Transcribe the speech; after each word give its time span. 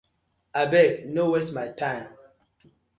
Abeg! 0.61 1.05
No 1.13 1.29
waste 1.29 1.53
my 1.53 1.67
time. 1.67 2.07